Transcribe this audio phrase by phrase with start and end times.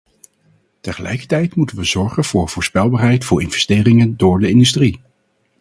[0.81, 5.01] Tegelijkertijd moeten we zorgen voor voorspelbaarheid voor investeringen door de industrie.